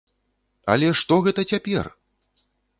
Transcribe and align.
Але 0.75 0.87
што 1.03 1.19
гэта 1.29 1.47
цяпер! 1.53 1.85